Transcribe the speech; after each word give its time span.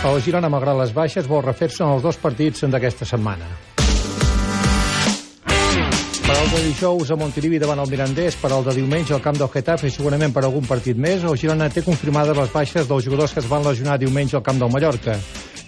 El 0.00 0.22
Girona, 0.24 0.48
malgrat 0.48 0.78
les 0.78 0.92
baixes, 0.96 1.26
vol 1.28 1.42
refer-se 1.44 1.82
en 1.84 1.90
els 1.92 2.00
dos 2.02 2.16
partits 2.16 2.64
d'aquesta 2.72 3.04
setmana. 3.04 3.44
Per 6.24 6.36
al 6.36 6.48
de 6.54 6.62
dijous 6.64 7.10
a 7.12 7.18
Montilivi 7.20 7.58
davant 7.60 7.82
el 7.82 7.90
Mirandés, 7.90 8.38
per 8.40 8.48
al 8.54 8.64
de 8.64 8.72
diumenge 8.78 9.12
al 9.12 9.20
camp 9.20 9.36
del 9.36 9.50
Getafe 9.52 9.90
i 9.90 9.92
segurament 9.92 10.32
per 10.32 10.46
algun 10.46 10.64
partit 10.64 10.96
més, 10.96 11.20
el 11.20 11.36
Girona 11.36 11.68
té 11.68 11.84
confirmades 11.84 12.38
les 12.38 12.52
baixes 12.54 12.88
dels 12.88 13.04
jugadors 13.04 13.34
que 13.36 13.44
es 13.44 13.50
van 13.50 13.66
lesionar 13.66 13.98
diumenge 14.00 14.38
al 14.38 14.46
camp 14.46 14.62
del 14.62 14.72
Mallorca, 14.72 15.18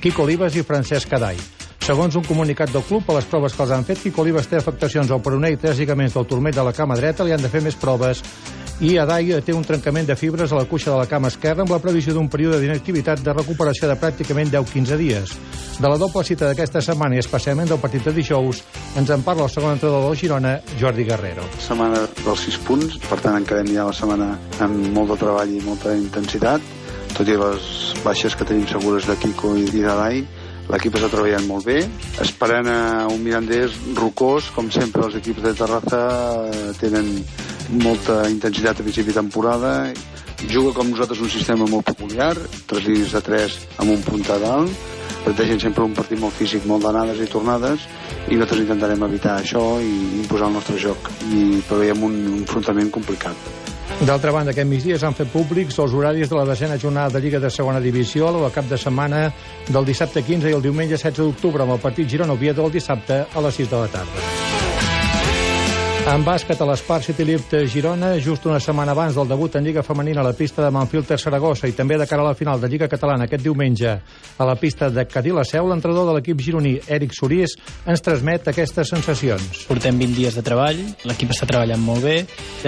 Quico 0.01 0.25
Olivas 0.25 0.57
i 0.57 0.65
Francesc 0.65 1.13
Cadai. 1.13 1.37
Segons 1.85 2.17
un 2.17 2.25
comunicat 2.25 2.73
del 2.73 2.87
club, 2.89 3.05
a 3.11 3.19
les 3.19 3.29
proves 3.29 3.53
que 3.53 3.67
els 3.67 3.77
han 3.77 3.85
fet, 3.85 4.01
Quico 4.01 4.25
Olivas 4.25 4.49
té 4.49 4.57
afectacions 4.57 5.13
al 5.13 5.21
peroné 5.21 5.53
i 5.53 5.61
tres 5.61 5.77
lligaments 5.77 6.17
del 6.17 6.31
turmell 6.31 6.57
de 6.57 6.65
la 6.65 6.73
cama 6.73 6.97
dreta, 6.97 7.27
li 7.27 7.37
han 7.37 7.45
de 7.45 7.53
fer 7.53 7.61
més 7.61 7.77
proves 7.77 8.25
i 8.83 8.97
Adai 8.99 9.29
té 9.47 9.55
un 9.55 9.63
trencament 9.63 10.09
de 10.09 10.17
fibres 10.19 10.51
a 10.51 10.57
la 10.59 10.67
cuixa 10.67 10.91
de 10.91 10.97
la 10.99 11.07
cama 11.07 11.29
esquerra 11.31 11.63
amb 11.63 11.71
la 11.71 11.79
previsió 11.79 12.11
d'un 12.17 12.27
període 12.29 12.59
d'inactivitat 12.59 13.21
de 13.23 13.35
recuperació 13.37 13.87
de 13.87 13.95
pràcticament 13.95 14.51
10-15 14.51 14.97
dies. 14.99 15.35
De 15.79 15.87
la 15.87 15.99
doble 16.01 16.25
cita 16.27 16.49
d'aquesta 16.49 16.83
setmana 16.83 17.15
i 17.15 17.23
especialment 17.23 17.71
del 17.71 17.79
partit 17.79 18.03
de 18.09 18.15
dijous 18.17 18.65
ens 18.99 19.13
en 19.15 19.23
parla 19.23 19.47
el 19.47 19.53
segon 19.55 19.77
entrenador 19.77 20.09
del 20.09 20.19
Girona, 20.19 20.57
Jordi 20.81 21.07
Guerrero. 21.07 21.47
Setmana 21.63 22.01
dels 22.25 22.43
6 22.49 22.59
punts, 22.67 22.99
per 23.07 23.21
tant 23.23 23.39
encarem 23.39 23.71
ja 23.71 23.87
la 23.87 23.95
setmana 23.95 24.33
amb 24.67 24.91
molt 24.97 25.15
de 25.15 25.21
treball 25.23 25.55
i 25.55 25.63
molta 25.63 25.95
intensitat, 25.95 26.67
tot 27.15 27.31
i 27.31 27.39
les 27.39 27.71
baixes 28.03 28.35
que 28.35 28.49
tenim 28.51 28.67
segures 28.67 29.07
de 29.07 29.19
Kiko 29.23 29.55
i 29.63 29.71
d'Adai, 29.77 30.25
l'equip 30.73 30.99
està 30.99 31.13
treballant 31.13 31.47
molt 31.47 31.71
bé, 31.71 31.79
esperant 32.25 32.67
a 32.67 32.83
un 33.07 33.23
Mirandés 33.23 33.79
rocós, 33.95 34.51
com 34.57 34.75
sempre 34.75 35.07
els 35.07 35.23
equips 35.23 35.47
de 35.47 35.55
Terrassa 35.63 36.05
tenen 36.83 37.15
molta 37.73 38.29
intensitat 38.29 38.81
a 38.81 38.85
principi 38.85 39.13
de 39.13 39.21
temporada, 39.21 39.93
juga 40.51 40.73
com 40.75 40.91
nosaltres 40.91 41.21
un 41.23 41.31
sistema 41.31 41.67
molt 41.71 41.87
peculiar, 41.87 42.35
tres 42.67 42.85
línies 42.85 43.13
de 43.15 43.23
tres 43.25 43.59
amb 43.79 43.95
un 43.95 44.03
punt 44.05 44.29
a 44.31 44.39
dalt, 44.43 44.87
plantegen 45.25 45.61
sempre 45.61 45.85
un 45.87 45.95
partit 45.95 46.21
molt 46.21 46.35
físic, 46.35 46.67
molt 46.67 46.85
d'anades 46.85 47.21
i 47.23 47.31
tornades, 47.31 47.87
i 48.29 48.37
nosaltres 48.37 48.65
intentarem 48.65 49.05
evitar 49.07 49.39
això 49.39 49.65
i 49.81 49.93
imposar 50.23 50.51
el 50.51 50.57
nostre 50.59 50.79
joc. 50.83 51.11
I 51.31 51.63
preveiem 51.69 52.03
un, 52.09 52.17
un 52.33 52.41
enfrontament 52.43 52.91
complicat. 52.91 53.51
D'altra 54.03 54.33
banda, 54.35 54.51
aquest 54.51 54.67
migdia 54.67 54.97
s'han 54.99 55.15
fet 55.15 55.31
públics 55.31 55.79
els 55.79 55.93
horaris 55.95 56.31
de 56.31 56.35
la 56.35 56.47
desena 56.49 56.79
jornada 56.81 57.15
de 57.15 57.21
Lliga 57.23 57.39
de 57.39 57.51
Segona 57.55 57.81
Divisió 57.81 58.29
a 58.29 58.33
la 58.35 58.51
cap 58.51 58.67
de 58.67 58.79
setmana 58.81 59.29
del 59.69 59.87
dissabte 59.87 60.25
15 60.27 60.51
i 60.51 60.57
el 60.59 60.65
diumenge 60.65 60.97
16 60.97 61.23
d'octubre 61.23 61.63
amb 61.63 61.77
el 61.77 61.85
partit 61.85 62.11
Girona-Oviedo 62.11 62.67
el 62.67 62.75
dissabte 62.75 63.23
a 63.31 63.47
les 63.47 63.63
6 63.63 63.71
de 63.71 63.85
la 63.85 63.95
tarda. 63.95 64.62
En 66.03 66.25
bàsquet 66.27 66.59
a 66.59 66.67
l'Espart 66.67 67.05
City 67.07 67.23
Lift 67.23 67.53
Girona, 67.71 68.17
just 68.19 68.43
una 68.49 68.59
setmana 68.61 68.91
abans 68.91 69.15
del 69.15 69.29
debut 69.31 69.55
en 69.55 69.63
Lliga 69.63 69.85
Femenina 69.87 70.19
a 70.21 70.25
la 70.27 70.33
pista 70.35 70.65
de 70.65 70.71
Manfilter 70.75 71.15
Saragossa 71.15 71.69
i 71.71 71.77
també 71.79 71.95
de 71.95 72.09
cara 72.11 72.25
a 72.25 72.33
la 72.33 72.35
final 72.35 72.59
de 72.61 72.67
Lliga 72.69 72.89
Catalana 72.91 73.29
aquest 73.29 73.45
diumenge 73.45 73.93
a 73.93 74.49
la 74.49 74.57
pista 74.59 74.91
de 74.91 75.05
Cadí 75.07 75.31
la 75.31 75.45
Seu, 75.47 75.69
l'entrenador 75.71 76.11
de 76.11 76.17
l'equip 76.17 76.43
gironí, 76.43 76.75
Eric 76.91 77.15
Sorís, 77.15 77.55
ens 77.87 78.03
transmet 78.03 78.51
aquestes 78.51 78.91
sensacions. 78.91 79.63
Portem 79.71 80.03
20 80.03 80.19
dies 80.19 80.35
de 80.35 80.43
treball, 80.43 80.83
l'equip 81.07 81.37
està 81.37 81.47
treballant 81.47 81.87
molt 81.87 82.03
bé, 82.03 82.17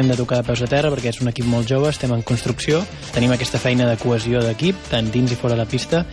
hem 0.00 0.08
de 0.10 0.16
tocar 0.18 0.40
de 0.40 0.46
peus 0.48 0.62
a 0.64 0.68
terra 0.70 0.90
perquè 0.92 1.10
és 1.12 1.20
un 1.22 1.30
equip 1.30 1.46
molt 1.50 1.68
jove, 1.70 1.90
estem 1.90 2.12
en 2.14 2.22
construcció, 2.26 2.80
tenim 3.14 3.34
aquesta 3.34 3.60
feina 3.62 3.86
de 3.88 3.96
cohesió 4.00 4.42
d'equip, 4.44 4.78
tant 4.90 5.10
dins 5.14 5.32
i 5.32 5.38
fora 5.38 5.54
de 5.54 5.62
la 5.62 5.68
pista, 5.70 6.04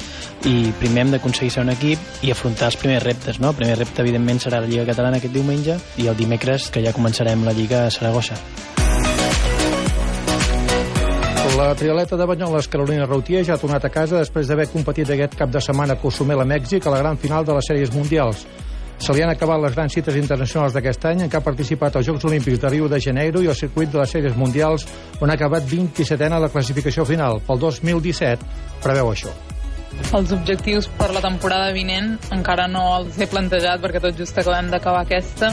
i 0.45 0.71
primer 0.79 1.05
hem 1.05 1.15
d'aconseguir 1.15 1.51
ser 1.53 1.65
un 1.65 1.73
equip 1.73 2.25
i 2.25 2.33
afrontar 2.33 2.71
els 2.71 2.79
primers 2.81 3.03
reptes. 3.03 3.39
No? 3.41 3.51
El 3.51 3.59
primer 3.59 3.77
repte, 3.79 4.01
evidentment, 4.05 4.41
serà 4.43 4.61
la 4.61 4.69
Lliga 4.69 4.87
Catalana 4.89 5.21
aquest 5.21 5.33
diumenge 5.33 5.79
i 5.97 6.07
el 6.07 6.17
dimecres, 6.17 6.69
que 6.71 6.83
ja 6.85 6.95
començarem 6.95 7.45
la 7.47 7.55
Lliga 7.57 7.85
a 7.87 7.91
Saragossa. 7.93 8.37
La 11.57 11.75
trialeta 11.75 12.15
de 12.17 12.25
Banyoles, 12.25 12.67
Carolina 12.71 13.05
Rautier, 13.05 13.43
ja 13.45 13.57
ha 13.57 13.61
tornat 13.61 13.83
a 13.85 13.91
casa 13.91 14.21
després 14.21 14.47
d'haver 14.47 14.69
competit 14.71 15.09
aquest 15.11 15.35
cap 15.37 15.51
de 15.51 15.61
setmana 15.61 15.97
a 15.97 15.99
Cozumel, 16.01 16.41
a 16.41 16.47
Mèxic, 16.47 16.87
a 16.87 16.93
la 16.93 17.01
gran 17.03 17.19
final 17.21 17.45
de 17.45 17.57
les 17.57 17.67
sèries 17.67 17.91
mundials. 17.93 18.45
Se 19.01 19.13
li 19.17 19.23
han 19.25 19.31
acabat 19.33 19.57
les 19.63 19.73
grans 19.73 19.95
cites 19.97 20.13
internacionals 20.19 20.75
d'aquest 20.75 21.07
any 21.09 21.23
en 21.23 21.29
què 21.31 21.39
ha 21.39 21.41
participat 21.41 21.95
als 21.97 22.05
Jocs 22.05 22.27
Olímpics 22.29 22.59
de 22.61 22.69
Rio 22.69 22.89
de 22.89 22.99
Janeiro 23.01 23.41
i 23.41 23.47
al 23.49 23.57
circuit 23.57 23.89
de 23.89 23.97
les 23.97 24.11
sèries 24.13 24.35
mundials 24.37 24.85
on 25.17 25.31
ha 25.31 25.37
acabat 25.39 25.65
27a 25.65 26.29
a 26.37 26.41
la 26.43 26.49
classificació 26.53 27.05
final. 27.09 27.41
Pel 27.47 27.63
2017 27.63 28.45
preveu 28.83 29.09
això. 29.09 29.33
Els 30.13 30.31
objectius 30.37 30.85
per 30.99 31.09
la 31.15 31.21
temporada 31.23 31.73
vinent 31.73 32.13
encara 32.35 32.67
no 32.69 32.83
els 32.99 33.17
he 33.17 33.25
plantejat 33.31 33.81
perquè 33.81 34.03
tot 34.05 34.21
just 34.21 34.37
acabem 34.37 34.69
d'acabar 34.69 35.01
aquesta, 35.01 35.49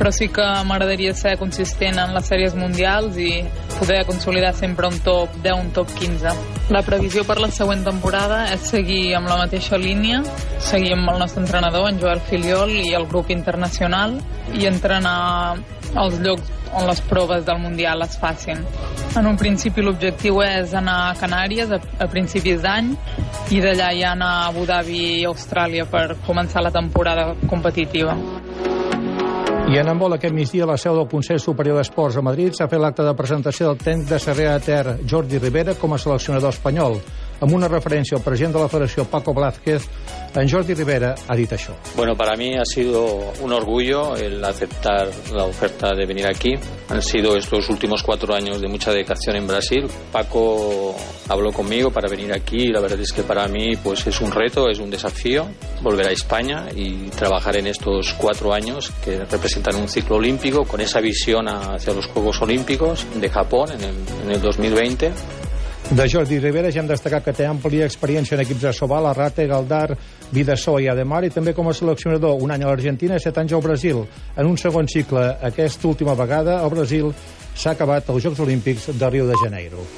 però 0.00 0.10
sí 0.12 0.28
que 0.34 0.44
m'agradaria 0.66 1.14
ser 1.14 1.38
consistent 1.38 2.02
en 2.02 2.18
les 2.18 2.26
sèries 2.26 2.58
mundials 2.58 3.16
i 3.16 3.30
poder 3.78 4.04
consolidar 4.06 4.54
sempre 4.54 4.88
un 4.88 4.98
top 5.00 5.30
10, 5.42 5.54
un 5.54 5.70
top 5.70 5.88
15. 5.98 6.34
La 6.74 6.82
previsió 6.82 7.24
per 7.24 7.38
la 7.40 7.50
següent 7.54 7.84
temporada 7.86 8.42
és 8.52 8.66
seguir 8.74 9.14
amb 9.16 9.30
la 9.30 9.38
mateixa 9.44 9.78
línia, 9.78 10.20
seguir 10.58 10.92
amb 10.96 11.14
el 11.14 11.22
nostre 11.22 11.44
entrenador, 11.44 11.88
en 11.88 12.00
Joel 12.02 12.20
Filiol, 12.20 12.74
i 12.82 12.94
el 12.98 13.06
grup 13.06 13.30
internacional, 13.30 14.18
i 14.58 14.66
entrenar 14.66 15.18
als 15.94 16.18
llocs 16.20 16.54
on 16.74 16.86
les 16.86 17.00
proves 17.00 17.46
del 17.46 17.58
Mundial 17.58 18.02
es 18.02 18.18
facin. 18.18 18.60
En 19.16 19.26
un 19.26 19.38
principi 19.40 19.82
l'objectiu 19.82 20.42
és 20.44 20.74
anar 20.76 20.98
a 21.08 21.14
Canàries 21.16 21.72
a, 21.72 21.78
a 21.78 22.08
principis 22.12 22.60
d'any 22.64 22.92
i 23.54 23.62
d'allà 23.64 23.88
ja 23.96 24.12
anar 24.12 24.32
a 24.34 24.44
Abu 24.50 24.66
Dhabi 24.68 25.00
i 25.22 25.24
Austràlia 25.28 25.88
per 25.88 26.18
començar 26.26 26.62
la 26.64 26.74
temporada 26.74 27.32
competitiva. 27.48 28.18
I 29.68 29.76
en 29.76 29.88
handbol 29.90 30.14
aquest 30.16 30.32
migdia 30.32 30.64
la 30.64 30.78
seu 30.80 30.94
del 30.96 31.10
Consell 31.10 31.40
Superior 31.44 31.76
d'Esports 31.76 32.16
a 32.16 32.22
Madrid 32.24 32.54
s'ha 32.56 32.70
fet 32.72 32.80
l'acte 32.80 33.04
de 33.04 33.12
presentació 33.12 33.66
del 33.68 33.82
tècnic 33.82 34.06
de 34.08 34.18
Sarrià 34.24 34.54
Ter, 34.64 34.94
Jordi 35.04 35.36
Rivera, 35.42 35.74
com 35.76 35.92
a 35.92 35.98
seleccionador 36.00 36.56
espanyol. 36.56 36.96
Amb 37.40 37.54
una 37.54 37.68
referència 37.70 38.16
al 38.18 38.24
president 38.24 38.56
de 38.56 38.62
la 38.64 38.68
Federació, 38.68 39.04
Paco 39.06 39.32
Blázquez, 39.34 39.84
en 40.34 40.48
Jordi 40.50 40.74
Rivera 40.74 41.14
ha 41.26 41.36
dit 41.38 41.52
això. 41.54 41.74
Bueno, 41.96 42.16
para 42.16 42.36
mí 42.36 42.56
ha 42.56 42.64
sido 42.64 43.32
un 43.40 43.52
orgullo 43.52 44.16
el 44.16 44.44
aceptar 44.44 45.08
la 45.32 45.44
oferta 45.44 45.94
de 45.94 46.06
venir 46.06 46.26
aquí. 46.26 46.54
Han 46.88 47.02
sido 47.02 47.36
estos 47.36 47.68
últimos 47.70 48.02
cuatro 48.02 48.34
años 48.34 48.60
de 48.60 48.68
mucha 48.68 48.92
dedicación 48.92 49.36
en 49.36 49.46
Brasil. 49.46 49.86
Paco 50.12 50.96
habló 51.28 51.52
conmigo 51.52 51.90
para 51.90 52.08
venir 52.08 52.32
aquí 52.32 52.64
y 52.68 52.72
la 52.72 52.80
verdad 52.80 53.00
es 53.00 53.12
que 53.12 53.22
para 53.22 53.46
mí 53.48 53.76
pues 53.76 54.06
es 54.06 54.20
un 54.20 54.32
reto, 54.32 54.68
es 54.68 54.78
un 54.78 54.90
desafío 54.90 55.46
volver 55.82 56.08
a 56.08 56.10
España 56.10 56.66
y 56.74 57.08
trabajar 57.10 57.56
en 57.56 57.68
estos 57.68 58.14
cuatro 58.14 58.52
años 58.52 58.92
que 59.04 59.24
representan 59.24 59.76
un 59.76 59.88
ciclo 59.88 60.16
olímpico 60.16 60.64
con 60.64 60.80
esa 60.80 61.00
visión 61.00 61.48
hacia 61.48 61.94
los 61.94 62.06
Juegos 62.06 62.40
Olímpicos 62.42 63.06
de 63.14 63.28
Japón 63.28 63.70
en 63.72 63.82
el, 63.82 63.96
en 64.24 64.30
el 64.32 64.40
2020 64.40 65.12
de 65.90 66.08
Jordi 66.08 66.38
Rivera 66.38 66.68
ja 66.68 66.82
hem 66.82 66.88
destacat 66.88 67.24
que 67.24 67.32
té 67.32 67.46
àmplia 67.48 67.86
experiència 67.88 68.36
en 68.36 68.42
equips 68.42 68.66
de 68.66 68.72
Sobal, 68.76 69.06
Arrate, 69.08 69.46
Galdar, 69.48 69.96
Vidassó 70.34 70.76
i 70.82 70.88
Ademar, 70.92 71.22
i 71.24 71.32
també 71.32 71.54
com 71.56 71.70
a 71.70 71.74
seleccionador 71.76 72.42
un 72.44 72.52
any 72.52 72.66
a 72.66 72.68
l'Argentina 72.68 73.16
i 73.16 73.24
set 73.24 73.40
anys 73.40 73.56
al 73.56 73.64
Brasil. 73.64 74.02
En 74.36 74.50
un 74.50 74.60
segon 74.60 74.88
cicle, 74.88 75.24
aquesta 75.48 75.88
última 75.88 76.18
vegada, 76.18 76.60
al 76.60 76.74
Brasil 76.76 77.08
s'ha 77.56 77.72
acabat 77.72 78.12
els 78.12 78.22
Jocs 78.28 78.44
Olímpics 78.44 78.92
de 78.92 79.10
Rio 79.16 79.26
de 79.30 79.40
Janeiro. 79.42 79.88